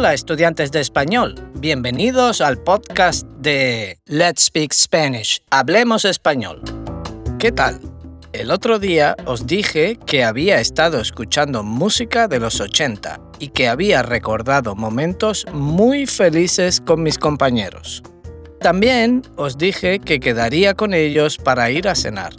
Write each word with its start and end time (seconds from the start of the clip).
Hola 0.00 0.14
estudiantes 0.14 0.72
de 0.72 0.80
español, 0.80 1.34
bienvenidos 1.56 2.40
al 2.40 2.56
podcast 2.56 3.26
de 3.36 3.98
Let's 4.06 4.44
Speak 4.44 4.72
Spanish, 4.72 5.42
Hablemos 5.50 6.06
Español. 6.06 6.62
¿Qué 7.38 7.52
tal? 7.52 7.82
El 8.32 8.50
otro 8.50 8.78
día 8.78 9.14
os 9.26 9.46
dije 9.46 9.98
que 10.06 10.24
había 10.24 10.58
estado 10.58 11.02
escuchando 11.02 11.62
música 11.62 12.28
de 12.28 12.40
los 12.40 12.62
80 12.62 13.20
y 13.40 13.48
que 13.48 13.68
había 13.68 14.02
recordado 14.02 14.74
momentos 14.74 15.44
muy 15.52 16.06
felices 16.06 16.80
con 16.80 17.02
mis 17.02 17.18
compañeros. 17.18 18.02
También 18.58 19.20
os 19.36 19.58
dije 19.58 19.98
que 19.98 20.18
quedaría 20.18 20.72
con 20.72 20.94
ellos 20.94 21.36
para 21.36 21.70
ir 21.70 21.88
a 21.88 21.94
cenar. 21.94 22.32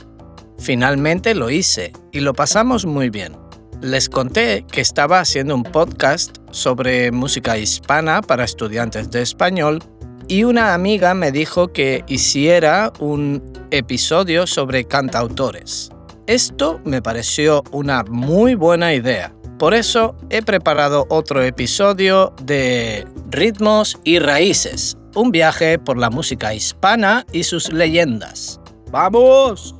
Finalmente 0.58 1.36
lo 1.36 1.52
hice 1.52 1.94
y 2.12 2.22
lo 2.22 2.34
pasamos 2.34 2.88
muy 2.88 3.12
bien. 3.12 3.38
Les 3.82 4.10
conté 4.10 4.64
que 4.72 4.80
estaba 4.80 5.20
haciendo 5.20 5.56
un 5.56 5.64
podcast 5.64 6.38
sobre 6.52 7.12
música 7.12 7.58
hispana 7.58 8.22
para 8.22 8.44
estudiantes 8.44 9.10
de 9.10 9.24
español 9.24 9.84
y 10.28 10.44
una 10.44 10.76
amiga 10.76 11.16
me 11.16 11.32
dijo 11.32 11.74
que 11.74 12.04
hiciera 12.08 12.94
un 13.00 13.42
episodio 13.72 14.46
sobre 14.46 14.86
cantautores. 14.86 15.90
Esto 16.28 16.80
me 16.86 17.02
pareció 17.02 17.64
una 17.72 18.04
muy 18.04 18.54
buena 18.54 18.94
idea. 18.94 19.34
Por 19.58 19.74
eso 19.74 20.16
he 20.30 20.44
preparado 20.44 21.08
otro 21.10 21.42
episodio 21.42 22.36
de 22.44 23.08
Ritmos 23.32 23.98
y 24.04 24.20
Raíces, 24.20 24.96
un 25.16 25.32
viaje 25.32 25.80
por 25.80 25.98
la 25.98 26.12
música 26.12 26.54
hispana 26.54 27.26
y 27.32 27.46
sus 27.46 27.74
leyendas. 27.74 28.60
¡Vamos! 28.92 29.74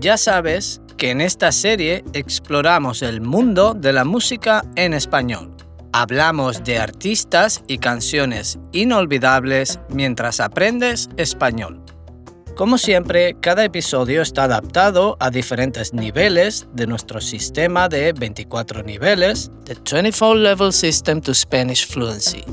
Ya 0.00 0.16
sabes 0.16 0.80
que 0.98 1.12
en 1.12 1.20
esta 1.20 1.52
serie 1.52 2.04
exploramos 2.12 3.02
el 3.02 3.20
mundo 3.20 3.72
de 3.72 3.92
la 3.92 4.04
música 4.04 4.64
en 4.74 4.92
español. 4.92 5.54
Hablamos 5.92 6.64
de 6.64 6.78
artistas 6.78 7.62
y 7.68 7.78
canciones 7.78 8.58
inolvidables 8.72 9.78
mientras 9.88 10.40
aprendes 10.40 11.08
español. 11.16 11.82
Como 12.56 12.76
siempre, 12.76 13.36
cada 13.40 13.64
episodio 13.64 14.20
está 14.20 14.42
adaptado 14.42 15.16
a 15.20 15.30
diferentes 15.30 15.94
niveles 15.94 16.66
de 16.72 16.88
nuestro 16.88 17.20
sistema 17.20 17.88
de 17.88 18.12
24 18.12 18.82
niveles, 18.82 19.52
The 19.64 19.74
24 19.74 20.34
Level 20.34 20.72
System 20.72 21.20
to 21.20 21.32
Spanish 21.32 21.86
Fluency. 21.86 22.44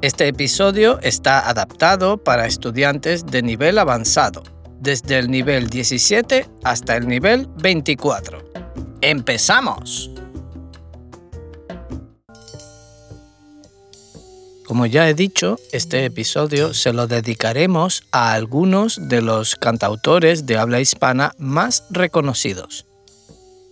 Este 0.00 0.26
episodio 0.28 0.98
está 1.02 1.48
adaptado 1.48 2.16
para 2.16 2.46
estudiantes 2.46 3.26
de 3.26 3.42
nivel 3.42 3.78
avanzado, 3.78 4.42
desde 4.84 5.18
el 5.18 5.30
nivel 5.30 5.68
17 5.70 6.46
hasta 6.62 6.96
el 6.96 7.08
nivel 7.08 7.48
24. 7.56 8.52
¡Empezamos! 9.00 10.10
Como 14.66 14.86
ya 14.86 15.08
he 15.08 15.14
dicho, 15.14 15.58
este 15.72 16.04
episodio 16.04 16.74
se 16.74 16.92
lo 16.92 17.06
dedicaremos 17.06 18.02
a 18.12 18.34
algunos 18.34 19.08
de 19.08 19.22
los 19.22 19.56
cantautores 19.56 20.46
de 20.46 20.58
habla 20.58 20.80
hispana 20.80 21.32
más 21.38 21.84
reconocidos. 21.90 22.86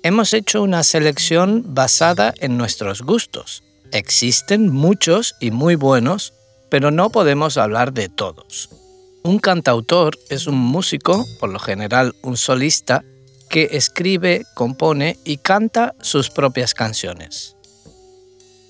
Hemos 0.02 0.32
hecho 0.32 0.62
una 0.62 0.82
selección 0.82 1.74
basada 1.74 2.32
en 2.40 2.56
nuestros 2.56 3.02
gustos. 3.02 3.62
Existen 3.92 4.70
muchos 4.70 5.34
y 5.40 5.50
muy 5.50 5.74
buenos, 5.74 6.32
pero 6.70 6.90
no 6.90 7.10
podemos 7.10 7.58
hablar 7.58 7.92
de 7.92 8.08
todos. 8.08 8.81
Un 9.24 9.38
cantautor 9.38 10.18
es 10.30 10.48
un 10.48 10.56
músico, 10.56 11.24
por 11.38 11.50
lo 11.50 11.60
general 11.60 12.16
un 12.22 12.36
solista, 12.36 13.04
que 13.48 13.68
escribe, 13.72 14.44
compone 14.54 15.16
y 15.24 15.36
canta 15.36 15.94
sus 16.00 16.28
propias 16.30 16.74
canciones. 16.74 17.54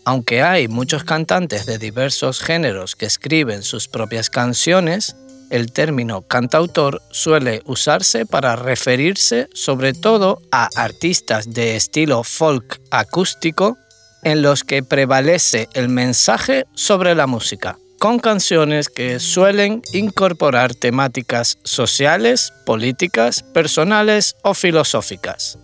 Aunque 0.05 0.42
hay 0.42 0.69
muchos 0.69 1.05
cantantes 1.05 1.64
de 1.64 1.78
diversos 1.78 2.41
géneros 2.41 2.97
que 2.97 3.07
escriben 3.07 3.63
sus 3.63 3.89
propias 3.89 4.29
canciones, 4.29 5.17
el 5.48 5.73
término 5.73 6.23
cantautor 6.23 7.01
suele 7.11 7.63
usarse 7.64 8.27
para 8.27 8.57
referirse 8.57 9.48
sobre 9.55 9.95
todo 9.95 10.42
a 10.51 10.69
artistas 10.74 11.55
de 11.55 11.77
estilo 11.77 12.24
folk 12.24 12.80
acústico 12.90 13.79
en 14.23 14.42
los 14.42 14.64
que 14.64 14.83
prevalece 14.83 15.69
el 15.73 15.89
mensaje 15.89 16.67
sobre 16.74 17.14
la 17.14 17.27
música, 17.27 17.79
con 18.02 18.18
canciones 18.18 18.89
que 18.89 19.20
suelen 19.20 19.80
incorporar 19.92 20.74
temáticas 20.74 21.58
sociales, 21.63 22.52
políticas, 22.67 23.45
personales 23.45 24.35
o 24.42 24.55
filosóficas. 24.55 25.57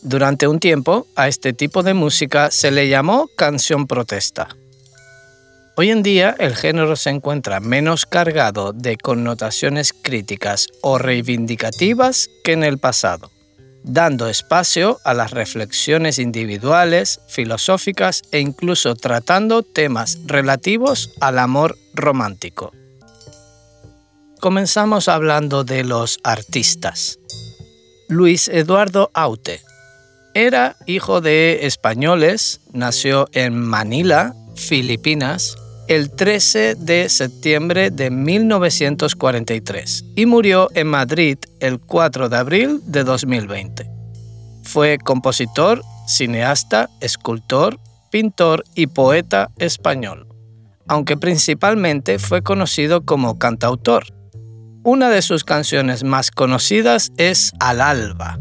Durante 0.00 0.48
un 0.48 0.58
tiempo, 0.58 1.06
a 1.16 1.28
este 1.28 1.52
tipo 1.52 1.82
de 1.82 1.92
música 1.92 2.50
se 2.50 2.70
le 2.70 2.88
llamó 2.88 3.28
canción 3.36 3.86
protesta. 3.86 4.48
Hoy 5.76 5.90
en 5.90 6.02
día 6.02 6.34
el 6.38 6.56
género 6.56 6.96
se 6.96 7.10
encuentra 7.10 7.60
menos 7.60 8.06
cargado 8.06 8.72
de 8.72 8.96
connotaciones 8.96 9.92
críticas 9.92 10.66
o 10.80 10.96
reivindicativas 10.96 12.30
que 12.42 12.52
en 12.52 12.64
el 12.64 12.78
pasado, 12.78 13.30
dando 13.82 14.28
espacio 14.28 14.98
a 15.04 15.14
las 15.14 15.30
reflexiones 15.30 16.18
individuales, 16.18 17.20
filosóficas 17.28 18.22
e 18.32 18.40
incluso 18.40 18.94
tratando 18.94 19.62
temas 19.62 20.18
relativos 20.26 21.10
al 21.20 21.38
amor 21.38 21.76
romántico. 21.94 22.72
Comenzamos 24.40 25.08
hablando 25.08 25.64
de 25.64 25.84
los 25.84 26.18
artistas. 26.22 27.18
Luis 28.08 28.48
Eduardo 28.48 29.10
Aute, 29.14 29.60
era 30.34 30.76
hijo 30.86 31.20
de 31.20 31.66
españoles, 31.66 32.60
nació 32.72 33.28
en 33.32 33.60
Manila, 33.60 34.34
Filipinas, 34.54 35.56
el 35.90 36.12
13 36.12 36.76
de 36.76 37.08
septiembre 37.08 37.90
de 37.90 38.12
1943 38.12 40.04
y 40.14 40.24
murió 40.24 40.68
en 40.76 40.86
Madrid 40.86 41.36
el 41.58 41.80
4 41.80 42.28
de 42.28 42.36
abril 42.36 42.80
de 42.84 43.02
2020. 43.02 43.90
Fue 44.62 44.98
compositor, 44.98 45.82
cineasta, 46.06 46.88
escultor, 47.00 47.80
pintor 48.12 48.62
y 48.76 48.86
poeta 48.86 49.50
español, 49.58 50.28
aunque 50.86 51.16
principalmente 51.16 52.20
fue 52.20 52.44
conocido 52.44 53.04
como 53.04 53.40
cantautor. 53.40 54.04
Una 54.84 55.10
de 55.10 55.22
sus 55.22 55.42
canciones 55.42 56.04
más 56.04 56.30
conocidas 56.30 57.10
es 57.16 57.50
Al 57.58 57.80
alba, 57.80 58.38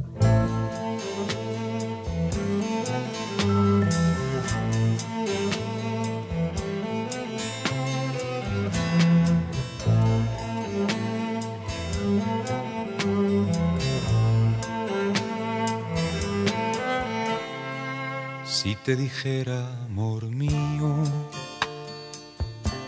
Si 18.62 18.76
te 18.76 18.98
dijera, 18.98 19.86
amor 19.86 20.26
mío, 20.26 20.94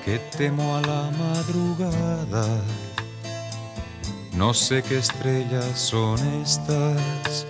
que 0.03 0.19
temo 0.37 0.75
a 0.75 0.81
la 0.81 1.09
madrugada, 1.17 2.45
no 4.33 4.53
sé 4.53 4.83
qué 4.83 4.97
estrellas 4.97 5.79
son 5.79 6.19
estas 6.43 7.47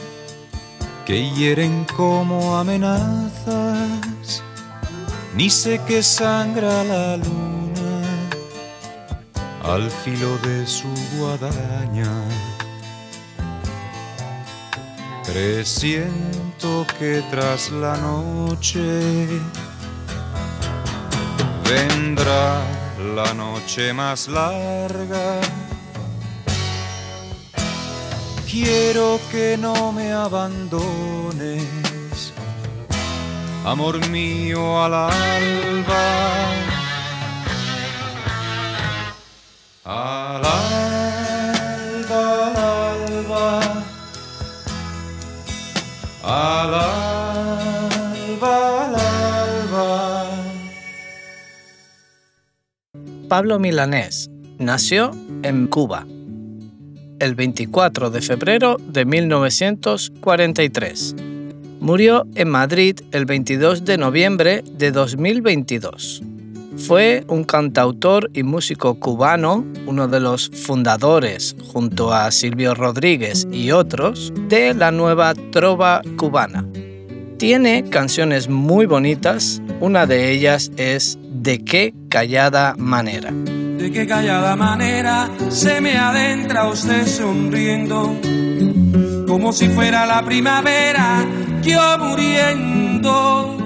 que 1.03 1.31
hieren 1.31 1.83
como 1.97 2.57
amenazas, 2.57 4.43
ni 5.35 5.49
sé 5.49 5.81
qué 5.87 6.03
sangra 6.03 6.83
la 6.83 7.17
luna 7.17 8.29
al 9.63 9.89
filo 9.89 10.37
de 10.43 10.67
su 10.67 10.93
guadaña 11.17 12.23
Que 16.61 17.23
tras 17.31 17.71
la 17.71 17.97
noche 17.97 19.25
vendrá 21.67 22.61
la 23.15 23.33
noche 23.33 23.91
más 23.93 24.27
larga. 24.27 25.41
Quiero 28.47 29.19
que 29.31 29.57
no 29.57 29.91
me 29.91 30.11
abandones, 30.11 31.63
amor 33.65 34.07
mío 34.09 34.83
al 34.83 34.93
alba. 34.93 36.60
Pablo 53.31 53.57
Milanés 53.59 54.29
nació 54.59 55.11
en 55.43 55.67
Cuba 55.67 56.05
el 57.19 57.33
24 57.33 58.09
de 58.09 58.21
febrero 58.21 58.75
de 58.85 59.05
1943. 59.05 61.15
Murió 61.79 62.27
en 62.35 62.49
Madrid 62.49 62.99
el 63.13 63.25
22 63.25 63.85
de 63.85 63.97
noviembre 63.97 64.65
de 64.73 64.91
2022. 64.91 66.21
Fue 66.75 67.23
un 67.29 67.45
cantautor 67.45 68.29
y 68.33 68.43
músico 68.43 68.95
cubano, 68.95 69.65
uno 69.85 70.09
de 70.09 70.19
los 70.19 70.49
fundadores, 70.49 71.55
junto 71.71 72.13
a 72.13 72.29
Silvio 72.31 72.75
Rodríguez 72.75 73.47
y 73.49 73.71
otros, 73.71 74.33
de 74.49 74.73
la 74.73 74.91
nueva 74.91 75.35
trova 75.53 76.01
cubana. 76.17 76.67
Tiene 77.37 77.85
canciones 77.89 78.49
muy 78.49 78.87
bonitas, 78.87 79.61
una 79.79 80.05
de 80.05 80.31
ellas 80.31 80.69
es 80.75 81.17
De 81.41 81.63
qué 81.63 81.91
callada 82.07 82.75
manera. 82.77 83.31
De 83.31 83.91
qué 83.91 84.05
callada 84.05 84.55
manera 84.55 85.27
se 85.49 85.81
me 85.81 85.97
adentra 85.97 86.67
usted 86.69 87.07
sonriendo, 87.07 88.15
como 89.27 89.51
si 89.51 89.67
fuera 89.69 90.05
la 90.05 90.23
primavera, 90.23 91.25
yo 91.63 91.97
muriendo. 91.97 93.57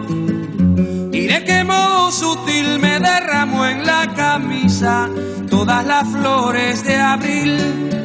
Y 1.11 1.27
de 1.27 1.43
qué 1.43 1.65
modo 1.65 2.13
sutil 2.13 2.79
me 2.79 2.97
derramó 3.01 3.65
en 3.65 3.85
la 3.85 4.13
camisa 4.15 5.09
todas 5.49 5.85
las 5.85 6.07
flores 6.07 6.81
de 6.85 6.95
abril. 6.95 8.04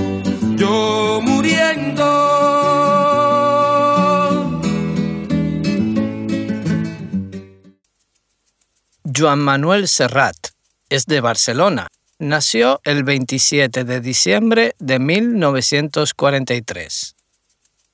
muriendo. 1.21 2.41
Joan 9.03 9.39
Manuel 9.39 9.87
Serrat 9.87 10.35
es 10.89 11.05
de 11.05 11.21
Barcelona. 11.21 11.87
Nació 12.19 12.81
el 12.83 13.03
27 13.03 13.83
de 13.83 13.99
diciembre 13.99 14.75
de 14.79 14.99
1943. 14.99 17.15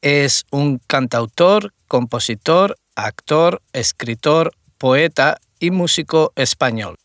Es 0.01 0.45
un 0.51 0.79
cantautor, 0.85 1.73
compositor, 1.87 2.77
actor, 2.95 3.61
escritor, 3.73 4.53
poeta 4.77 5.39
y 5.59 5.71
músico 5.71 6.33
español. 6.35 6.97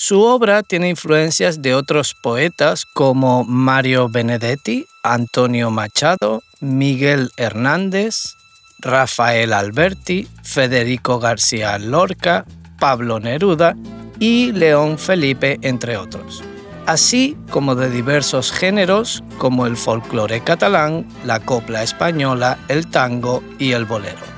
Su 0.00 0.22
obra 0.22 0.62
tiene 0.62 0.90
influencias 0.90 1.60
de 1.60 1.74
otros 1.74 2.14
poetas 2.14 2.86
como 2.86 3.42
Mario 3.42 4.08
Benedetti, 4.08 4.86
Antonio 5.02 5.72
Machado, 5.72 6.44
Miguel 6.60 7.32
Hernández, 7.36 8.36
Rafael 8.78 9.52
Alberti, 9.52 10.28
Federico 10.44 11.18
García 11.18 11.80
Lorca, 11.80 12.44
Pablo 12.78 13.18
Neruda 13.18 13.74
y 14.20 14.52
León 14.52 15.00
Felipe, 15.00 15.58
entre 15.62 15.96
otros, 15.96 16.44
así 16.86 17.36
como 17.50 17.74
de 17.74 17.90
diversos 17.90 18.52
géneros 18.52 19.24
como 19.36 19.66
el 19.66 19.76
folclore 19.76 20.44
catalán, 20.44 21.08
la 21.24 21.40
copla 21.40 21.82
española, 21.82 22.56
el 22.68 22.86
tango 22.86 23.42
y 23.58 23.72
el 23.72 23.84
bolero. 23.84 24.37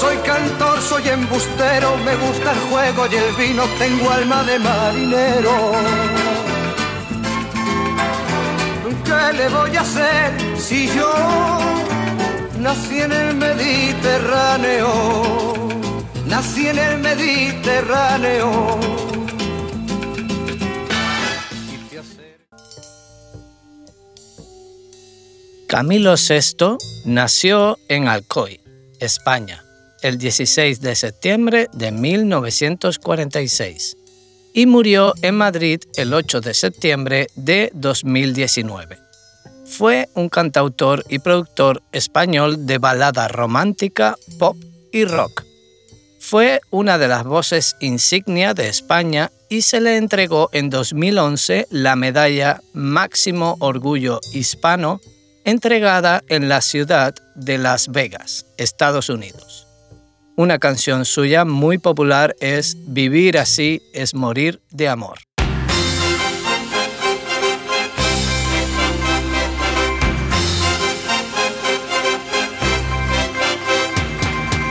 Soy 0.00 0.16
cantor, 0.18 0.80
soy 0.80 1.08
embustero, 1.08 1.96
me 1.98 2.14
gusta 2.16 2.52
el 2.52 2.58
juego 2.70 3.06
y 3.10 3.14
el 3.16 3.34
vino, 3.34 3.64
tengo 3.78 4.10
alma 4.10 4.42
de 4.44 4.58
marinero. 4.58 5.72
¿Qué 9.04 9.32
le 9.36 9.48
voy 9.48 9.76
a 9.76 9.80
hacer 9.80 10.32
si 10.58 10.88
yo 10.88 11.12
nací 12.58 13.00
en 13.00 13.12
el 13.12 13.34
Mediterráneo? 13.36 14.92
Nací 16.26 16.68
en 16.68 16.78
el 16.78 16.98
Mediterráneo 16.98 18.80
Camilo 25.68 26.14
VI 26.14 26.78
nació 27.04 27.76
en 27.88 28.06
Alcoy, 28.06 28.60
España, 29.00 29.65
el 30.06 30.18
16 30.18 30.80
de 30.80 30.94
septiembre 30.94 31.68
de 31.72 31.90
1946 31.90 33.96
y 34.54 34.66
murió 34.66 35.12
en 35.20 35.34
Madrid 35.34 35.80
el 35.96 36.14
8 36.14 36.42
de 36.42 36.54
septiembre 36.54 37.26
de 37.34 37.72
2019. 37.74 39.00
Fue 39.64 40.08
un 40.14 40.28
cantautor 40.28 41.04
y 41.08 41.18
productor 41.18 41.82
español 41.90 42.66
de 42.66 42.78
balada 42.78 43.26
romántica, 43.26 44.16
pop 44.38 44.56
y 44.92 45.06
rock. 45.06 45.42
Fue 46.20 46.60
una 46.70 46.98
de 46.98 47.08
las 47.08 47.24
voces 47.24 47.74
insignia 47.80 48.54
de 48.54 48.68
España 48.68 49.32
y 49.48 49.62
se 49.62 49.80
le 49.80 49.96
entregó 49.96 50.50
en 50.52 50.70
2011 50.70 51.66
la 51.70 51.96
medalla 51.96 52.60
Máximo 52.72 53.56
Orgullo 53.58 54.20
Hispano 54.32 55.00
entregada 55.44 56.22
en 56.28 56.48
la 56.48 56.60
ciudad 56.60 57.12
de 57.34 57.58
Las 57.58 57.88
Vegas, 57.88 58.46
Estados 58.56 59.08
Unidos. 59.08 59.65
Una 60.38 60.58
canción 60.58 61.06
suya 61.06 61.46
muy 61.46 61.78
popular 61.78 62.36
es 62.40 62.76
Vivir 62.86 63.38
así 63.38 63.80
es 63.94 64.12
morir 64.12 64.60
de 64.70 64.86
amor. 64.86 65.18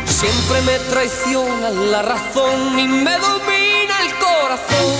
Siempre 0.05 0.62
me 0.67 0.77
traiciona 0.91 1.72
la 1.72 2.03
razón 2.03 2.77
y 2.77 2.88
me 2.88 3.17
domina 3.17 4.03
el 4.03 4.13
corazón. 4.19 4.95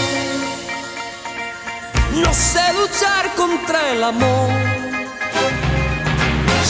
No 2.24 2.34
sé 2.34 2.74
luchar 2.74 3.36
contra 3.36 3.92
el 3.92 4.04
amor 4.04 4.85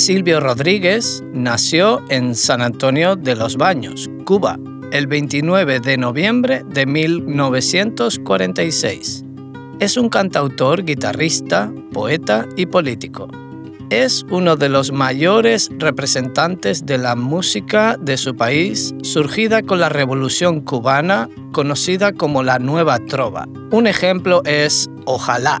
Silvio 0.00 0.40
Rodríguez 0.40 1.22
nació 1.34 2.02
en 2.08 2.34
San 2.34 2.62
Antonio 2.62 3.16
de 3.16 3.36
los 3.36 3.58
Baños, 3.58 4.08
Cuba, 4.24 4.58
el 4.92 5.06
29 5.06 5.80
de 5.80 5.98
noviembre 5.98 6.64
de 6.66 6.86
1946. 6.86 9.24
Es 9.78 9.98
un 9.98 10.08
cantautor, 10.08 10.86
guitarrista, 10.86 11.70
poeta 11.92 12.48
y 12.56 12.64
político. 12.64 13.28
Es 13.90 14.24
uno 14.30 14.56
de 14.56 14.70
los 14.70 14.90
mayores 14.90 15.68
representantes 15.76 16.86
de 16.86 16.96
la 16.96 17.14
música 17.14 17.98
de 18.00 18.16
su 18.16 18.34
país, 18.34 18.94
surgida 19.02 19.62
con 19.62 19.80
la 19.80 19.90
Revolución 19.90 20.62
cubana, 20.62 21.28
conocida 21.52 22.14
como 22.14 22.42
la 22.42 22.58
Nueva 22.58 23.00
Trova. 23.00 23.46
Un 23.70 23.86
ejemplo 23.86 24.40
es 24.46 24.88
Ojalá, 25.04 25.60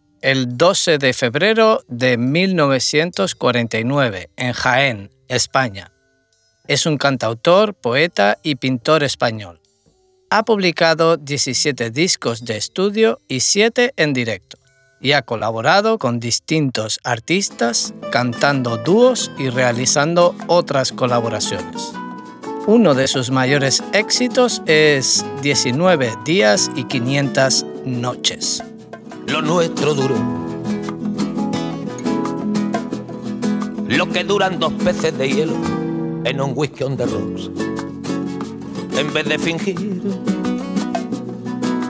el 0.21 0.57
12 0.57 0.97
de 0.99 1.13
febrero 1.13 1.83
de 1.87 2.17
1949 2.17 4.29
en 4.37 4.53
Jaén, 4.53 5.11
España. 5.27 5.91
Es 6.67 6.85
un 6.85 6.97
cantautor, 6.97 7.73
poeta 7.73 8.37
y 8.43 8.55
pintor 8.55 9.03
español. 9.03 9.59
Ha 10.29 10.43
publicado 10.43 11.17
17 11.17 11.89
discos 11.89 12.45
de 12.45 12.57
estudio 12.57 13.19
y 13.27 13.39
7 13.41 13.93
en 13.97 14.13
directo 14.13 14.57
y 15.01 15.11
ha 15.13 15.23
colaborado 15.23 15.97
con 15.97 16.19
distintos 16.19 16.99
artistas 17.03 17.95
cantando 18.11 18.77
dúos 18.77 19.31
y 19.39 19.49
realizando 19.49 20.35
otras 20.47 20.91
colaboraciones. 20.91 21.93
Uno 22.67 22.93
de 22.93 23.07
sus 23.07 23.31
mayores 23.31 23.83
éxitos 23.91 24.61
es 24.67 25.25
19 25.41 26.13
días 26.23 26.69
y 26.75 26.83
500 26.83 27.65
noches 27.85 28.63
lo 29.27 29.41
nuestro 29.41 29.93
duro. 29.93 30.15
Lo 33.87 34.09
que 34.09 34.23
duran 34.23 34.59
dos 34.59 34.73
peces 34.73 35.17
de 35.17 35.29
hielo 35.29 35.53
en 36.23 36.41
un 36.41 36.53
whisky 36.55 36.83
on 36.83 36.97
the 36.97 37.05
rocks. 37.05 37.49
En 38.97 39.13
vez 39.13 39.25
de 39.27 39.39
fingir 39.39 40.01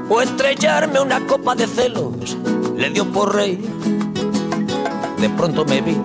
o 0.10 0.22
estrellarme 0.22 1.00
una 1.00 1.26
copa 1.26 1.56
de 1.56 1.68
celos, 1.68 2.38
le 2.76 2.90
dio 2.90 3.06
por 3.06 3.36
rey. 3.36 3.60
De 5.20 5.30
pronto 5.30 5.66
me 5.66 5.82
vi 5.82 5.98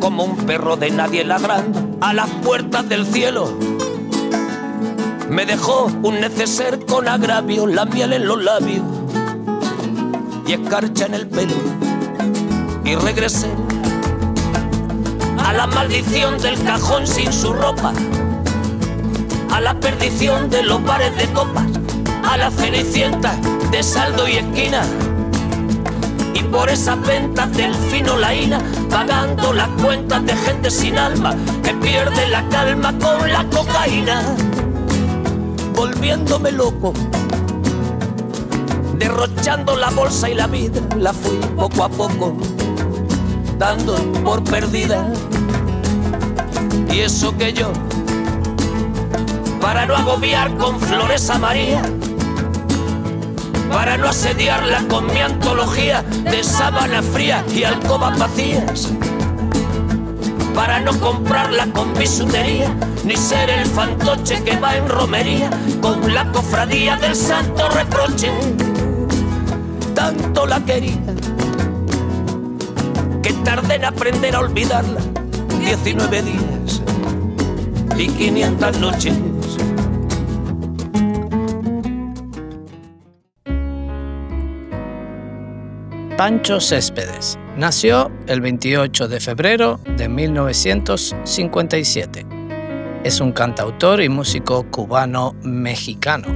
como 0.00 0.24
un 0.24 0.36
perro 0.36 0.76
de 0.76 0.90
nadie 0.90 1.24
ladrando 1.24 1.98
a 2.00 2.12
las 2.12 2.30
puertas 2.44 2.88
del 2.88 3.04
cielo 3.06 3.52
me 5.28 5.44
dejó 5.44 5.86
un 6.02 6.20
neceser 6.20 6.84
con 6.86 7.08
agravio, 7.08 7.66
la 7.66 7.84
miel 7.84 8.12
en 8.12 8.26
los 8.26 8.42
labios 8.42 8.82
y 10.46 10.52
escarcha 10.52 11.06
en 11.06 11.14
el 11.14 11.26
pelo. 11.26 11.54
Y 12.84 12.94
regresé 12.94 13.50
a 15.38 15.52
la 15.52 15.66
maldición 15.66 16.38
del 16.38 16.62
cajón 16.62 17.06
sin 17.06 17.32
su 17.32 17.52
ropa, 17.52 17.92
a 19.52 19.60
la 19.60 19.78
perdición 19.80 20.48
de 20.48 20.62
los 20.62 20.82
bares 20.84 21.16
de 21.16 21.26
copas, 21.32 21.66
a 22.28 22.36
la 22.36 22.50
cenicienta 22.50 23.34
de 23.70 23.82
saldo 23.82 24.28
y 24.28 24.36
esquina. 24.36 24.82
Y 26.34 26.42
por 26.44 26.68
esas 26.68 27.00
ventas 27.02 27.52
del 27.56 27.74
fino 27.74 28.16
laína, 28.16 28.60
pagando 28.90 29.52
las 29.52 29.68
cuentas 29.82 30.24
de 30.24 30.36
gente 30.36 30.70
sin 30.70 30.98
alma 30.98 31.34
que 31.64 31.74
pierde 31.74 32.28
la 32.28 32.46
calma 32.48 32.92
con 32.98 33.32
la 33.32 33.44
cocaína 33.44 34.22
volviéndome 35.76 36.50
loco. 36.52 36.94
Derrochando 38.98 39.76
la 39.76 39.90
bolsa 39.90 40.30
y 40.30 40.34
la 40.34 40.46
vida, 40.46 40.80
la 40.96 41.12
fui 41.12 41.36
poco 41.54 41.84
a 41.84 41.88
poco, 41.88 42.34
dando 43.58 43.94
por 44.24 44.42
perdida. 44.42 45.12
Y 46.90 47.00
eso 47.00 47.36
que 47.36 47.52
yo, 47.52 47.70
para 49.60 49.84
no 49.84 49.94
agobiar 49.94 50.56
con 50.56 50.80
flores 50.80 51.28
a 51.28 51.38
María, 51.38 51.82
para 53.70 53.98
no 53.98 54.08
asediarla 54.08 54.88
con 54.88 55.06
mi 55.12 55.20
antología 55.20 56.02
de 56.02 56.42
sábana 56.42 57.02
fría 57.02 57.44
y 57.54 57.64
alcobas 57.64 58.18
vacías, 58.18 58.90
para 60.56 60.80
no 60.80 60.98
comprarla 60.98 61.66
con 61.66 61.92
bisutería 61.92 62.74
ni 63.04 63.14
ser 63.14 63.50
el 63.50 63.66
fantoche 63.66 64.42
que 64.42 64.56
va 64.56 64.74
en 64.74 64.88
romería 64.88 65.50
con 65.82 66.14
la 66.14 66.32
cofradía 66.32 66.96
del 66.96 67.14
santo 67.14 67.68
reproche. 67.68 68.30
Tanto 69.94 70.46
la 70.46 70.58
quería 70.64 70.98
que 73.22 73.32
tardé 73.44 73.74
en 73.74 73.84
aprender 73.84 74.34
a 74.34 74.40
olvidarla 74.40 75.00
19 75.60 76.22
días 76.22 76.82
y 77.98 78.08
500 78.08 78.78
noches. 78.78 79.14
Pancho 86.16 86.60
Céspedes 86.60 87.38
nació 87.56 88.10
el 88.26 88.40
28 88.40 89.08
de 89.08 89.20
febrero 89.20 89.78
de 89.96 90.08
1957 90.08 92.36
es 93.06 93.20
un 93.20 93.30
cantautor 93.30 94.02
y 94.02 94.08
músico 94.08 94.66
cubano-mexicano. 94.68 96.26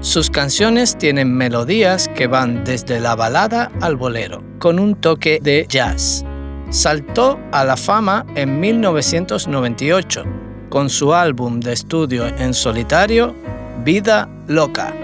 Sus 0.00 0.30
canciones 0.30 0.96
tienen 0.96 1.34
melodías 1.34 2.08
que 2.14 2.28
van 2.28 2.62
desde 2.62 3.00
la 3.00 3.16
balada 3.16 3.72
al 3.80 3.96
bolero, 3.96 4.40
con 4.60 4.78
un 4.78 4.94
toque 4.94 5.40
de 5.42 5.66
jazz. 5.68 6.24
Saltó 6.70 7.40
a 7.50 7.64
la 7.64 7.76
fama 7.76 8.24
en 8.36 8.60
1998 8.60 10.22
con 10.68 10.88
su 10.88 11.12
álbum 11.12 11.58
de 11.58 11.72
estudio 11.72 12.26
en 12.26 12.54
solitario, 12.54 13.34
Vida 13.84 14.28
Loca. 14.46 15.03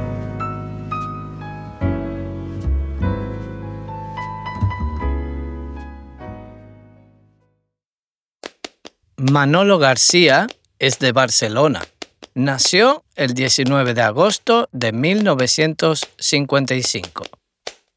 Manolo 9.29 9.77
García 9.77 10.47
es 10.79 10.97
de 10.97 11.11
Barcelona. 11.11 11.85
Nació 12.33 13.03
el 13.15 13.35
19 13.35 13.93
de 13.93 14.01
agosto 14.01 14.67
de 14.71 14.93
1955. 14.93 17.25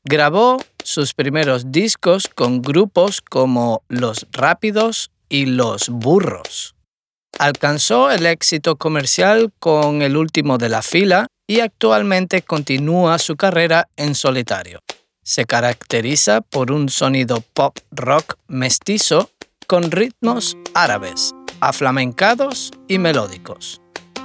Grabó 0.05 0.59
sus 0.83 1.15
primeros 1.15 1.73
discos 1.73 2.29
con 2.29 2.61
grupos 2.61 3.23
como 3.23 3.83
Los 3.89 4.27
Rápidos 4.33 5.11
y 5.31 5.47
Los 5.47 5.89
Burros. 5.89 6.75
Alcanzó 7.39 8.11
el 8.11 8.27
éxito 8.27 8.77
comercial 8.77 9.51
con 9.59 10.03
El 10.03 10.19
último 10.19 10.59
de 10.59 10.69
la 10.69 10.83
fila 10.83 11.29
y 11.47 11.61
actualmente 11.61 12.43
continúa 12.43 13.19
su 13.19 13.37
carrera 13.37 13.89
en 13.97 14.15
solitario. 14.15 14.81
Se 15.23 15.47
caracteriza 15.47 16.43
por 16.43 16.71
un 16.71 16.91
sonido 16.91 17.43
pop 17.55 17.79
rock 17.93 18.35
mestizo 18.47 19.31
con 19.67 19.91
ritmos 19.91 20.57
árabes, 20.75 21.35
aflamencados 21.61 22.73
y 22.89 22.99
melódicos. 22.99 23.81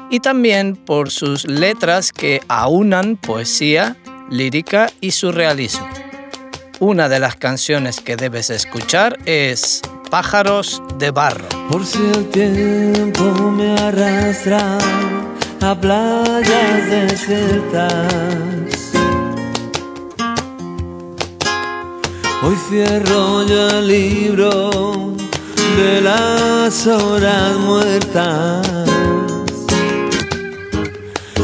Y 0.09 0.19
también 0.19 0.75
por 0.75 1.11
sus 1.11 1.45
letras 1.45 2.11
que 2.11 2.41
aunan 2.47 3.15
poesía, 3.15 3.95
lírica 4.29 4.91
y 5.01 5.11
surrealismo. 5.11 5.87
Una 6.79 7.09
de 7.09 7.19
las 7.19 7.35
canciones 7.35 7.99
que 7.99 8.15
debes 8.15 8.49
escuchar 8.49 9.17
es 9.25 9.81
Pájaros 10.09 10.81
de 10.97 11.11
Barro. 11.11 11.47
Por 11.69 11.85
si 11.85 11.99
el 11.99 12.29
tiempo 12.29 13.51
me 13.51 13.77
arrastra 13.77 14.77
a 15.61 15.75
playas 15.79 16.89
desiertas. 16.89 18.49
Hoy 22.41 22.55
cierro 22.69 23.45
yo 23.45 23.69
el 23.69 23.87
libro 23.87 25.28
de 25.77 26.01
las 26.01 26.87
horas 26.87 27.55
muertas. 27.57 28.67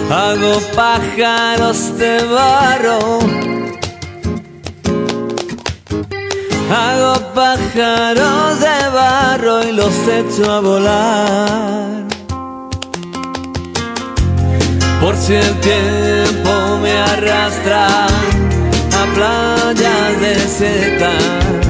Hago 0.09 0.59
pájaros 0.75 1.97
de 1.97 2.23
barro. 2.25 3.19
Hago 6.71 7.33
pájaros 7.33 8.59
de 8.59 8.89
barro 8.93 9.63
y 9.63 9.71
los 9.71 9.95
echo 10.07 10.51
a 10.51 10.59
volar. 10.59 12.03
Por 15.01 15.15
si 15.17 15.33
el 15.33 15.59
tiempo 15.59 16.79
me 16.81 16.91
arrastra 16.91 18.07
a 18.07 19.05
playas 19.13 20.21
desiertas. 20.21 21.64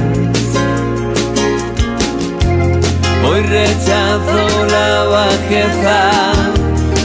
Rechazo 3.42 4.66
la 4.70 5.04
bajeza, 5.04 6.32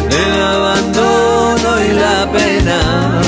el 0.10 0.42
abandono 0.42 1.70
y 1.84 1.94
la 1.94 2.32
pena. 2.32 3.22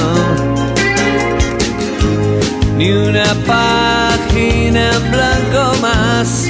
Ni 2.77 2.91
una 2.93 3.35
página 3.45 4.89
en 4.93 5.11
blanco 5.11 5.75
más. 5.81 6.47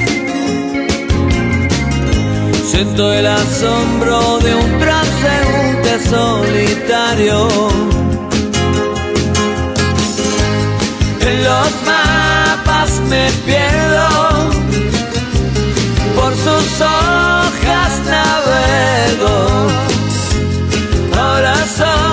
Siento 2.69 3.11
el 3.11 3.25
asombro 3.25 4.37
de 4.37 4.53
un 4.53 4.79
transeúnte 4.79 5.99
solitario. 6.07 7.47
En 11.19 11.43
los 11.43 11.71
mapas 11.83 12.99
me 13.09 13.31
pierdo 13.43 14.32
sus 16.43 16.81
hojas 16.81 18.01
navego. 18.05 19.67
Ahora 21.17 21.55
sopla 21.55 22.12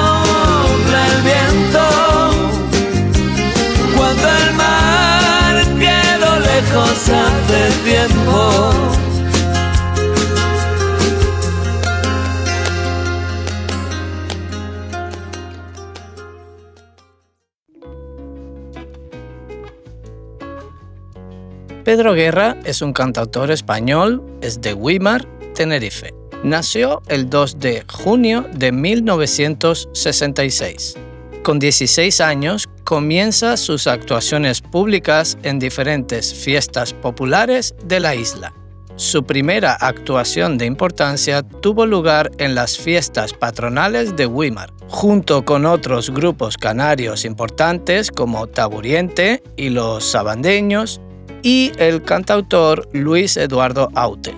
Pedro 21.91 22.15
Guerra 22.15 22.55
es 22.65 22.83
un 22.83 22.93
cantautor 22.93 23.51
español, 23.51 24.23
es 24.43 24.61
de 24.61 24.75
Weimar, 24.75 25.27
Tenerife. 25.57 26.15
Nació 26.45 27.03
el 27.09 27.29
2 27.29 27.59
de 27.59 27.83
junio 27.93 28.47
de 28.55 28.71
1966. 28.71 30.97
Con 31.43 31.59
16 31.59 32.21
años 32.21 32.69
comienza 32.85 33.57
sus 33.57 33.89
actuaciones 33.89 34.61
públicas 34.61 35.37
en 35.43 35.59
diferentes 35.59 36.33
fiestas 36.33 36.93
populares 36.93 37.75
de 37.83 37.99
la 37.99 38.15
isla. 38.15 38.55
Su 38.95 39.25
primera 39.25 39.73
actuación 39.73 40.59
de 40.59 40.67
importancia 40.67 41.43
tuvo 41.43 41.87
lugar 41.87 42.31
en 42.39 42.55
las 42.55 42.79
fiestas 42.79 43.33
patronales 43.33 44.15
de 44.15 44.27
Weimar, 44.27 44.73
junto 44.87 45.45
con 45.45 45.67
otros 45.67 46.11
grupos 46.11 46.57
canarios 46.57 47.25
importantes 47.25 48.13
como 48.13 48.47
Taburiente 48.47 49.43
y 49.57 49.71
los 49.71 50.05
Sabandeños, 50.05 51.01
y 51.43 51.73
el 51.79 52.03
cantautor 52.03 52.89
Luis 52.93 53.37
Eduardo 53.37 53.91
Aute. 53.95 54.35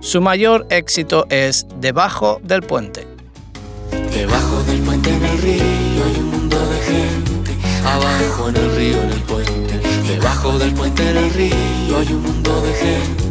Su 0.00 0.20
mayor 0.20 0.66
éxito 0.70 1.26
es 1.30 1.66
Debajo 1.80 2.40
del 2.42 2.62
puente. 2.62 3.06
Debajo 4.12 4.62
del 4.64 4.80
puente 4.80 5.10
en 5.10 5.24
el 5.24 5.38
río 5.38 6.04
hay 6.04 6.20
un 6.20 6.30
mundo 6.30 6.58
de 6.58 6.78
gente. 6.80 7.56
Abajo 7.84 8.48
en 8.48 8.56
el 8.56 8.76
río 8.76 9.02
en 9.02 9.10
el 9.10 9.20
puente. 9.22 9.80
Debajo 10.08 10.58
del 10.58 10.72
puente 10.74 11.08
en 11.08 11.16
el 11.16 11.30
río 11.30 11.98
hay 11.98 12.12
un 12.12 12.22
mundo 12.22 12.62
de 12.62 12.72
gente. 12.74 13.21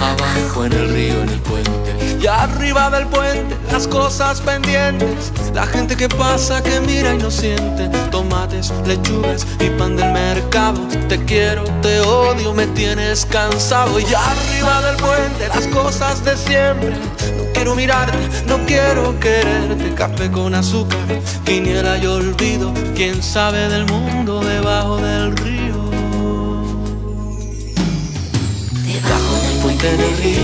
Abajo 0.00 0.64
en 0.64 0.72
el 0.72 0.88
río 0.90 1.22
en 1.22 1.28
el 1.28 1.40
puente. 1.40 2.18
Y 2.20 2.26
arriba 2.26 2.90
del 2.90 3.06
puente 3.06 3.56
las 3.70 3.86
cosas 3.88 4.40
pendientes. 4.40 5.32
La 5.54 5.66
gente 5.66 5.96
que 5.96 6.08
pasa, 6.08 6.62
que 6.62 6.80
mira 6.80 7.14
y 7.14 7.18
no 7.18 7.30
siente. 7.30 7.88
Tomates, 8.10 8.72
lechugas 8.86 9.46
y 9.60 9.70
pan 9.70 9.96
del 9.96 10.12
mercado. 10.12 10.80
Te 11.08 11.22
quiero, 11.24 11.64
te 11.82 12.00
odio, 12.00 12.52
me 12.54 12.66
tienes 12.68 13.26
cansado. 13.26 13.98
Y 13.98 14.04
arriba 14.04 14.82
del 14.82 14.96
puente 14.96 15.48
las 15.48 15.66
cosas 15.68 16.24
de 16.24 16.36
siempre. 16.36 16.90
No 17.36 17.44
quiero 17.52 17.74
mirarte, 17.74 18.18
no 18.46 18.58
quiero 18.66 19.18
quererte. 19.20 19.94
Café 19.94 20.30
con 20.30 20.54
azúcar, 20.54 20.98
quiniela 21.44 21.98
y 21.98 22.06
olvido. 22.06 22.72
Quién 22.94 23.22
sabe 23.22 23.68
del 23.68 23.86
mundo 23.86 24.40
debajo 24.40 24.96
del 24.98 25.36
río. 25.36 25.65
Puente 29.76 29.94
en 29.94 30.00
el 30.00 30.16
río 30.18 30.36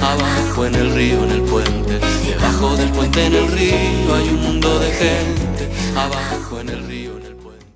abajo 0.00 0.66
en 0.66 0.74
el 0.74 0.94
río, 0.94 1.24
en 1.24 1.30
el 1.30 1.42
puente. 1.42 2.00
Debajo 2.24 2.76
del 2.76 2.90
puente 2.90 3.26
en 3.26 3.34
el 3.34 3.52
río 3.52 4.14
hay 4.14 4.28
un 4.28 4.40
mundo 4.42 4.78
de 4.78 4.92
gente, 4.92 5.68
abajo 5.96 6.60
en 6.60 6.68
el 6.68 6.86
río, 6.86 7.16
en 7.18 7.26
el 7.26 7.34
puente. 7.34 7.66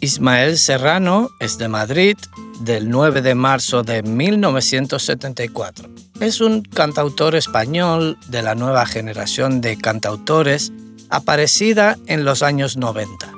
Ismael 0.00 0.58
Serrano 0.58 1.30
es 1.40 1.58
de 1.58 1.68
Madrid 1.68 2.16
del 2.60 2.88
9 2.88 3.22
de 3.22 3.34
marzo 3.34 3.82
de 3.82 4.02
1974. 4.02 5.88
Es 6.20 6.40
un 6.40 6.62
cantautor 6.62 7.34
español 7.34 8.16
de 8.28 8.42
la 8.42 8.54
nueva 8.54 8.86
generación 8.86 9.60
de 9.60 9.76
cantautores 9.76 10.72
aparecida 11.10 11.98
en 12.06 12.24
los 12.24 12.42
años 12.42 12.76
90. 12.76 13.32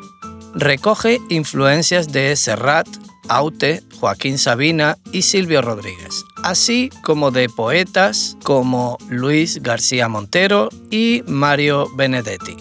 Recoge 0.55 1.21
influencias 1.29 2.11
de 2.11 2.35
Serrat, 2.35 2.88
Aute, 3.31 3.83
Joaquín 4.01 4.38
Sabina 4.38 4.99
y 5.12 5.23
Silvio 5.23 5.62
Rodríguez, 5.62 6.25
así 6.43 6.90
como 7.03 7.31
de 7.31 7.49
poetas 7.49 8.37
como 8.43 8.99
Luis 9.09 9.62
García 9.62 10.09
Montero 10.09 10.69
y 10.90 11.23
Mario 11.27 11.87
Benedetti. 11.97 12.57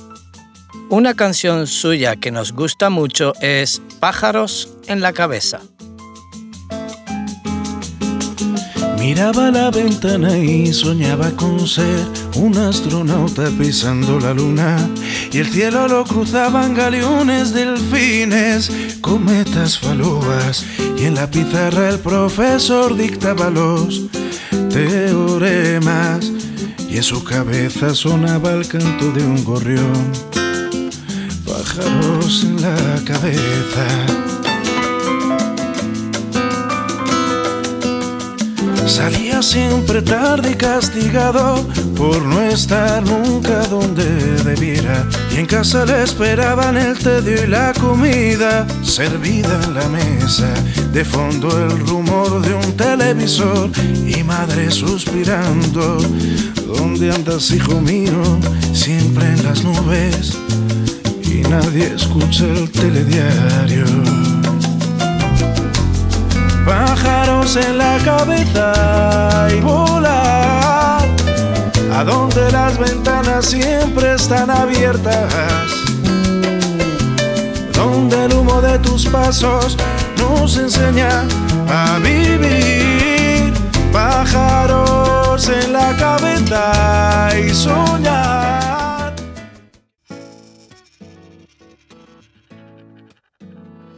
Una 0.89 1.15
canción 1.15 1.65
suya 1.65 2.15
que 2.15 2.31
nos 2.31 2.53
gusta 2.53 2.89
mucho 2.91 3.33
es 3.41 3.81
Pájaros 3.99 4.69
en 4.87 5.01
la 5.01 5.11
cabeza. 5.11 5.59
Miraba 8.99 9.49
la 9.49 9.71
ventana 9.71 10.37
y 10.37 10.71
soñaba 10.71 11.31
con 11.31 11.67
ser 11.67 12.18
un 12.35 12.57
astronauta 12.57 13.49
pisando 13.57 14.19
la 14.19 14.33
luna 14.33 14.89
y 15.31 15.39
el 15.39 15.47
cielo 15.47 15.87
lo 15.87 16.03
cruzaban 16.05 16.73
galeones, 16.73 17.53
delfines, 17.53 18.71
cometas, 19.01 19.79
falúas 19.79 20.65
y 20.97 21.05
en 21.05 21.15
la 21.15 21.29
pizarra 21.29 21.89
el 21.89 21.99
profesor 21.99 22.95
dictaba 22.95 23.49
los 23.49 24.03
teoremas 24.69 26.31
y 26.89 26.97
en 26.97 27.03
su 27.03 27.23
cabeza 27.23 27.93
sonaba 27.93 28.53
el 28.53 28.67
canto 28.67 29.11
de 29.11 29.23
un 29.23 29.43
gorrión. 29.43 30.11
Pájaros 31.45 32.43
en 32.43 32.61
la 32.61 32.75
cabeza. 33.05 34.38
Salía 38.89 39.43
siempre 39.43 40.01
tarde 40.01 40.51
y 40.51 40.55
castigado 40.55 41.63
por 41.95 42.23
no 42.23 42.41
estar 42.41 43.03
nunca 43.03 43.59
donde 43.67 44.03
debiera. 44.43 45.07
Y 45.31 45.37
en 45.37 45.45
casa 45.45 45.85
le 45.85 46.03
esperaban 46.03 46.75
el 46.75 46.97
tedio 46.97 47.43
y 47.43 47.47
la 47.47 47.71
comida 47.79 48.67
servida 48.83 49.59
en 49.65 49.75
la 49.75 49.87
mesa. 49.89 50.51
De 50.91 51.05
fondo 51.05 51.49
el 51.65 51.79
rumor 51.87 52.41
de 52.41 52.55
un 52.55 52.75
televisor 52.75 53.69
y 54.07 54.23
madre 54.23 54.71
suspirando. 54.71 55.99
¿Dónde 56.65 57.13
andas, 57.13 57.51
hijo 57.51 57.79
mío? 57.79 58.39
Siempre 58.73 59.27
en 59.27 59.43
las 59.43 59.63
nubes 59.63 60.35
y 61.23 61.41
nadie 61.47 61.93
escucha 61.93 62.45
el 62.45 62.69
telediario 62.71 64.38
pájaros 66.69 67.55
en 67.55 67.79
la 67.79 67.97
cabeza 68.05 69.47
y 69.51 69.59
volar. 69.59 71.01
A 71.97 72.03
donde 72.03 72.51
las 72.51 72.77
ventanas 72.77 73.47
siempre 73.47 74.13
están 74.13 74.49
abiertas, 74.51 75.33
donde 77.73 78.25
el 78.25 78.33
humo 78.33 78.61
de 78.61 78.77
tus 78.79 79.07
pasos 79.07 79.75
nos 80.17 80.55
enseña 80.57 81.25
a 81.67 81.97
vivir, 81.99 83.51
pájaros 83.91 85.49
en 85.49 85.73
la 85.73 85.95
cabeza 85.97 87.31
y 87.37 87.49
soñar. 87.53 88.08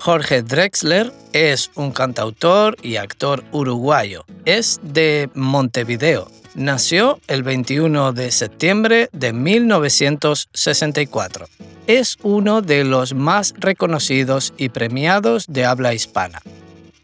Jorge 0.01 0.41
Drexler 0.41 1.13
es 1.31 1.71
un 1.75 1.91
cantautor 1.91 2.75
y 2.81 2.95
actor 2.95 3.43
uruguayo. 3.51 4.25
Es 4.45 4.79
de 4.81 5.29
Montevideo. 5.35 6.27
Nació 6.55 7.19
el 7.27 7.43
21 7.43 8.11
de 8.11 8.31
septiembre 8.31 9.09
de 9.11 9.31
1964. 9.31 11.45
Es 11.85 12.17
uno 12.23 12.63
de 12.63 12.83
los 12.83 13.13
más 13.13 13.53
reconocidos 13.59 14.55
y 14.57 14.69
premiados 14.69 15.45
de 15.47 15.65
habla 15.65 15.93
hispana. 15.93 16.39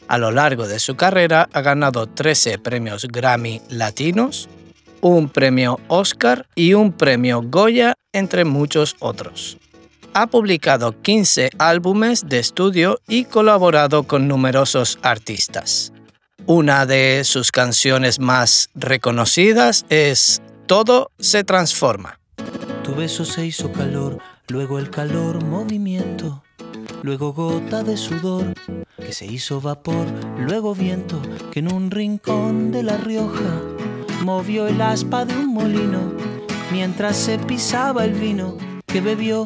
A 0.07 0.17
lo 0.17 0.31
largo 0.31 0.67
de 0.67 0.79
su 0.79 0.95
carrera 0.95 1.47
ha 1.53 1.61
ganado 1.61 2.07
13 2.07 2.57
premios 2.57 3.05
Grammy 3.05 3.61
latinos, 3.69 4.49
un 5.01 5.29
premio 5.29 5.79
Oscar 5.87 6.47
y 6.55 6.73
un 6.73 6.93
premio 6.93 7.43
Goya, 7.43 7.93
entre 8.11 8.43
muchos 8.43 8.95
otros 8.97 9.59
ha 10.17 10.25
publicado 10.25 10.99
15 10.99 11.51
álbumes 11.59 12.27
de 12.27 12.39
estudio 12.39 12.99
y 13.07 13.25
colaborado 13.25 14.01
con 14.01 14.27
numerosos 14.27 14.97
artistas. 15.03 15.93
Una 16.47 16.87
de 16.87 17.21
sus 17.23 17.51
canciones 17.51 18.19
más 18.19 18.71
reconocidas 18.73 19.85
es 19.89 20.41
Todo 20.65 21.11
se 21.19 21.43
transforma. 21.43 22.19
Tu 22.83 22.95
beso 22.95 23.25
se 23.25 23.45
hizo 23.45 23.71
calor, 23.71 24.17
luego 24.47 24.79
el 24.79 24.89
calor 24.89 25.43
movimiento, 25.43 26.41
luego 27.03 27.31
gota 27.31 27.83
de 27.83 27.95
sudor 27.95 28.55
que 28.97 29.13
se 29.13 29.27
hizo 29.27 29.61
vapor, 29.61 30.07
luego 30.39 30.73
viento 30.73 31.21
que 31.51 31.59
en 31.59 31.71
un 31.71 31.91
rincón 31.91 32.71
de 32.71 32.81
La 32.81 32.97
Rioja 32.97 33.61
movió 34.23 34.65
el 34.65 34.81
aspa 34.81 35.25
de 35.25 35.35
un 35.35 35.53
molino 35.53 36.11
mientras 36.71 37.17
se 37.17 37.37
pisaba 37.37 38.03
el 38.03 38.13
vino 38.13 38.57
que 38.87 38.99
bebió 38.99 39.45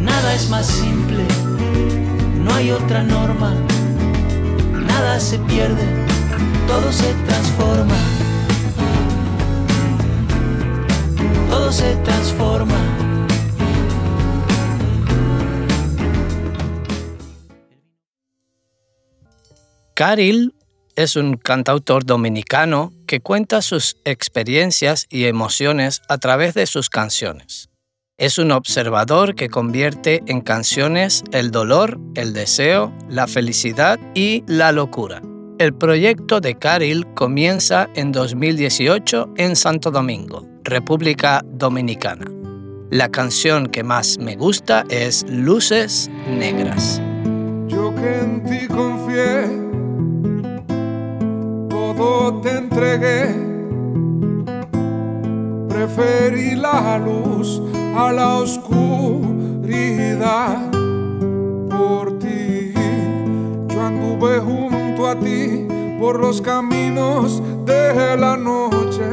nada 0.00 0.34
es 0.34 0.48
más 0.48 0.66
simple, 0.66 1.24
no 2.44 2.54
hay 2.54 2.70
otra 2.70 3.02
norma, 3.02 3.54
nada 4.72 5.20
se 5.20 5.38
pierde, 5.38 5.84
todo 6.66 6.92
se 6.92 7.12
transforma, 7.26 7.96
todo 11.50 11.72
se 11.72 11.96
transforma. 11.96 12.98
Caril 19.94 20.54
es 20.94 21.16
un 21.16 21.36
cantautor 21.36 22.04
dominicano 22.04 22.92
que 23.06 23.20
cuenta 23.20 23.62
sus 23.62 23.96
experiencias 24.04 25.06
y 25.10 25.24
emociones 25.24 26.02
a 26.08 26.18
través 26.18 26.54
de 26.54 26.66
sus 26.66 26.88
canciones. 26.88 27.68
Es 28.18 28.36
un 28.36 28.50
observador 28.50 29.36
que 29.36 29.48
convierte 29.48 30.24
en 30.26 30.40
canciones 30.40 31.22
el 31.30 31.52
dolor, 31.52 32.00
el 32.16 32.32
deseo, 32.32 32.92
la 33.08 33.28
felicidad 33.28 34.00
y 34.12 34.42
la 34.48 34.72
locura. 34.72 35.22
El 35.60 35.72
proyecto 35.72 36.40
de 36.40 36.56
Caril 36.56 37.06
comienza 37.14 37.88
en 37.94 38.10
2018 38.10 39.34
en 39.36 39.54
Santo 39.54 39.92
Domingo, 39.92 40.44
República 40.64 41.42
Dominicana. 41.46 42.24
La 42.90 43.08
canción 43.08 43.68
que 43.68 43.84
más 43.84 44.18
me 44.18 44.34
gusta 44.34 44.84
es 44.90 45.24
Luces 45.28 46.10
Negras. 46.28 47.00
Yo 47.68 47.94
que 47.94 48.18
en 48.18 48.42
ti 48.42 48.66
confié, 48.66 49.46
todo 51.68 52.40
te 52.40 52.50
entregué. 52.50 53.47
Preferí 55.78 56.56
la 56.56 56.98
luz 56.98 57.62
a 57.96 58.10
la 58.12 58.38
oscuridad 58.38 59.12
por 61.70 62.18
ti. 62.18 62.74
Yo 63.68 63.80
anduve 63.80 64.40
junto 64.40 65.06
a 65.06 65.14
ti 65.14 65.68
por 66.00 66.18
los 66.18 66.42
caminos 66.42 67.40
de 67.64 68.16
la 68.16 68.36
noche, 68.36 69.08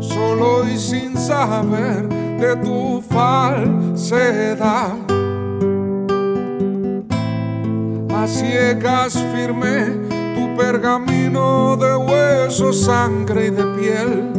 solo 0.00 0.68
y 0.68 0.76
sin 0.76 1.16
saber 1.16 2.08
de 2.08 2.56
tu 2.56 3.00
falsedad. 3.00 4.96
A 8.16 8.26
ciegas 8.26 9.12
firmé 9.32 10.07
tu 10.07 10.07
pergamino 10.58 11.76
de 11.76 11.96
hueso, 11.96 12.72
sangre 12.72 13.46
y 13.46 13.50
de 13.50 13.64
piel. 13.78 14.32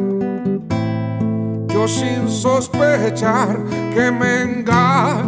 Yo 1.69 1.87
sin 1.87 2.27
sospechar 2.27 3.57
que 3.93 4.11
me 4.11 4.41
engañarás 4.41 5.23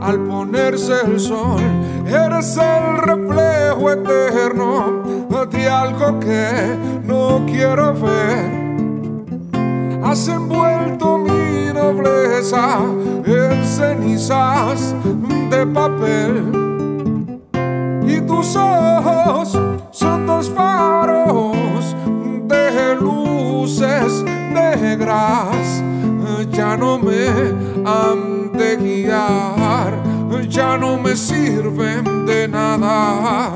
al 0.00 0.20
ponerse 0.20 0.94
el 1.04 1.20
sol, 1.20 1.60
eres 2.06 2.56
el 2.56 2.96
reflejo 2.96 3.92
eterno 3.92 5.04
de 5.50 5.68
algo 5.68 6.18
que 6.18 6.74
no 7.04 7.44
quiero 7.46 7.92
ver. 7.92 8.64
Has 10.02 10.26
envuelto 10.28 11.18
mi 11.18 11.70
nobleza 11.74 12.78
en 13.26 13.64
cenizas 13.66 14.94
de 15.50 15.66
papel 15.66 16.63
tus 18.26 18.56
ojos 18.56 19.58
son 19.90 20.26
dos 20.26 20.50
faros 20.50 21.94
de 22.48 22.96
luces 22.96 24.24
negras. 24.52 25.82
Ya 26.50 26.76
no 26.76 26.98
me 26.98 27.26
han 27.84 28.52
de 28.52 28.76
guiar, 28.76 29.94
ya 30.48 30.76
no 30.78 30.98
me 30.98 31.16
sirven 31.16 32.26
de 32.26 32.46
nada. 32.48 33.52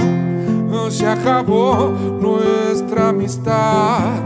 Se 0.90 1.06
acabó 1.06 1.92
nuestra 2.20 3.10
amistad 3.10 4.22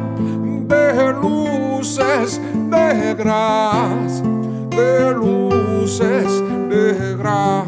de 0.68 1.12
luces 1.12 2.40
negras, 2.54 4.22
de 4.70 5.12
luces 5.12 6.42
negras. 6.68 7.61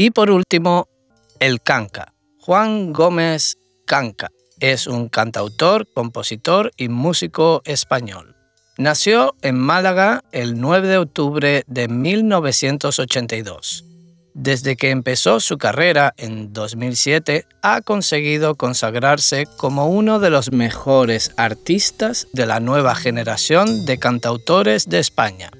Y 0.00 0.12
por 0.12 0.30
último, 0.30 0.88
el 1.40 1.60
canca. 1.60 2.14
Juan 2.38 2.94
Gómez 2.94 3.58
Canca 3.84 4.30
es 4.58 4.86
un 4.86 5.10
cantautor, 5.10 5.86
compositor 5.92 6.70
y 6.78 6.88
músico 6.88 7.60
español. 7.66 8.34
Nació 8.78 9.34
en 9.42 9.58
Málaga 9.58 10.24
el 10.32 10.58
9 10.58 10.88
de 10.88 10.96
octubre 10.96 11.64
de 11.66 11.88
1982. 11.88 13.84
Desde 14.32 14.76
que 14.76 14.88
empezó 14.88 15.38
su 15.38 15.58
carrera 15.58 16.14
en 16.16 16.54
2007, 16.54 17.44
ha 17.60 17.82
conseguido 17.82 18.54
consagrarse 18.54 19.44
como 19.58 19.90
uno 19.90 20.18
de 20.18 20.30
los 20.30 20.50
mejores 20.50 21.30
artistas 21.36 22.26
de 22.32 22.46
la 22.46 22.58
nueva 22.58 22.94
generación 22.94 23.84
de 23.84 23.98
cantautores 23.98 24.88
de 24.88 24.98
España. 24.98 25.50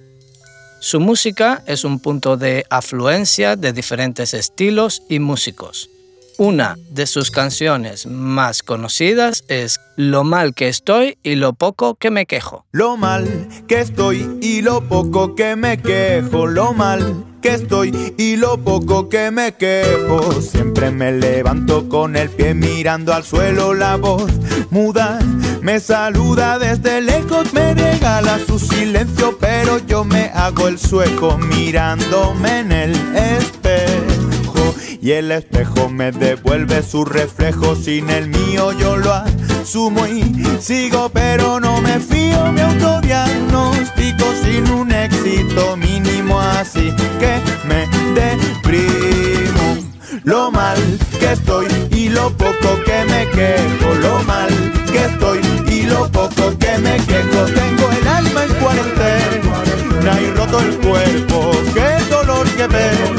Su 0.82 0.98
música 0.98 1.62
es 1.66 1.84
un 1.84 2.00
punto 2.00 2.38
de 2.38 2.64
afluencia 2.70 3.54
de 3.54 3.74
diferentes 3.74 4.32
estilos 4.32 5.02
y 5.10 5.18
músicos. 5.18 5.90
Una 6.38 6.78
de 6.88 7.06
sus 7.06 7.30
canciones 7.30 8.06
más 8.06 8.62
conocidas 8.62 9.44
es 9.48 9.78
Lo 9.96 10.24
mal 10.24 10.54
que 10.54 10.68
estoy 10.68 11.18
y 11.22 11.34
lo 11.34 11.52
poco 11.52 11.96
que 11.96 12.10
me 12.10 12.24
quejo. 12.24 12.64
Lo 12.72 12.96
mal 12.96 13.46
que 13.68 13.80
estoy 13.80 14.38
y 14.40 14.62
lo 14.62 14.88
poco 14.88 15.34
que 15.34 15.54
me 15.54 15.82
quejo, 15.82 16.46
lo 16.46 16.72
mal 16.72 17.26
que 17.42 17.50
estoy 17.50 18.14
y 18.16 18.36
lo 18.36 18.56
poco 18.56 19.10
que 19.10 19.30
me 19.30 19.52
quejo. 19.56 20.40
Siempre 20.40 20.90
me 20.90 21.12
levanto 21.12 21.90
con 21.90 22.16
el 22.16 22.30
pie 22.30 22.54
mirando 22.54 23.12
al 23.12 23.24
suelo, 23.24 23.74
la 23.74 23.96
voz 23.96 24.32
muda 24.70 25.18
me 25.62 25.80
saluda 25.80 26.58
desde 26.58 27.00
lejos, 27.00 27.52
me 27.52 27.74
regala 27.74 28.38
su 28.46 28.58
silencio, 28.58 29.36
pero 29.38 29.78
yo 29.78 30.04
me 30.04 30.30
hago 30.34 30.68
el 30.68 30.78
sueco 30.78 31.38
mirándome 31.38 32.60
en 32.60 32.72
el 32.72 32.92
espejo. 33.14 34.74
Y 35.02 35.12
el 35.12 35.30
espejo 35.32 35.88
me 35.88 36.12
devuelve 36.12 36.82
su 36.82 37.04
reflejo, 37.04 37.74
sin 37.74 38.10
el 38.10 38.28
mío 38.28 38.72
yo 38.72 38.96
lo 38.96 39.12
asumo 39.12 40.06
y 40.06 40.22
sigo, 40.60 41.08
pero 41.10 41.58
no 41.58 41.80
me 41.80 41.98
fío, 42.00 42.52
me 42.52 42.62
autodiagnostico 42.62 44.24
sin 44.42 44.70
un 44.70 44.92
éxito 44.92 45.76
mínimo, 45.76 46.40
así 46.40 46.92
que 47.18 47.40
me 47.66 47.86
deprimo. 48.14 49.89
Lo 50.24 50.50
mal 50.50 50.76
que 51.18 51.32
estoy 51.32 51.66
y 51.90 52.08
lo 52.08 52.30
poco 52.36 52.82
que 52.84 53.04
me 53.04 53.28
quejo, 53.30 53.94
lo 54.00 54.22
mal 54.24 54.48
que 54.90 55.04
estoy 55.04 55.40
y 55.68 55.82
lo 55.82 56.10
poco 56.10 56.56
que 56.58 56.78
me 56.78 56.96
quejo. 56.96 57.44
Tengo 57.44 57.90
el 57.90 58.08
alma 58.08 58.44
en 58.44 58.54
cuarentena 58.54 60.20
y 60.20 60.30
roto 60.36 60.60
el 60.60 60.76
cuerpo. 60.78 61.50
Qué 61.74 62.04
dolor 62.10 62.48
que 62.50 62.66
veo, 62.66 63.14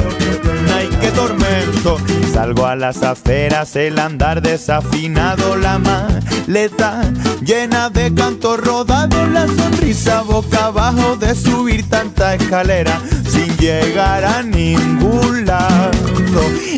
ay 0.75 0.89
qué 0.99 1.11
tormento. 1.11 1.97
Salgo 2.33 2.65
a 2.65 2.75
las 2.75 3.03
aceras, 3.03 3.75
el 3.75 3.97
andar 3.97 4.41
desafinado, 4.41 5.55
la 5.55 5.79
maleta 5.79 7.01
llena 7.41 7.89
de 7.89 8.13
canto 8.13 8.57
rodado, 8.57 9.25
la 9.27 9.47
sonrisa 9.47 10.21
boca 10.21 10.65
abajo 10.65 11.15
de 11.15 11.35
subir 11.35 11.89
tanta 11.89 12.35
escalera 12.35 12.99
sin 13.29 13.50
llegar 13.61 14.25
a 14.25 14.41
ningún 14.41 15.45
lado. 15.45 15.91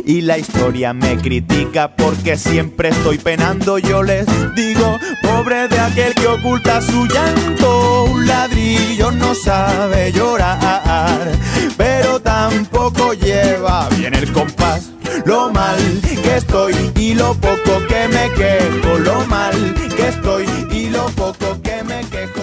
Y 0.06 0.22
la 0.22 0.38
historia 0.38 0.94
me 0.94 1.18
critica 1.18 1.96
porque 1.96 2.36
siempre 2.38 2.90
estoy 2.90 3.18
penando. 3.18 3.78
Yo 3.78 4.04
les 4.04 4.26
digo, 4.54 5.00
pobre 5.22 5.70
de 5.70 5.80
aquel 5.80 6.14
que 6.14 6.28
oculta 6.28 6.82
su 6.82 7.08
llanto. 7.08 8.04
Un 8.12 8.28
ladrillo 8.28 9.12
no 9.12 9.34
sabe 9.34 10.12
llorar, 10.12 11.32
pero 11.78 12.20
tampoco 12.20 13.14
lleva 13.14 13.88
bien 13.98 14.14
el 14.14 14.32
compás. 14.34 14.92
Lo 15.26 15.52
mal 15.52 15.80
que 16.02 16.38
estoy 16.38 16.74
y 16.98 17.14
lo 17.14 17.34
poco 17.36 17.80
que 17.88 18.08
me 18.10 18.30
quejo. 18.34 19.00
Lo 19.00 19.26
mal 19.28 19.56
que 19.96 20.10
estoy 20.10 20.46
y 20.72 20.90
lo 20.90 21.06
poco 21.12 21.62
que 21.62 21.82
me 21.84 22.02
quejo. 22.10 22.43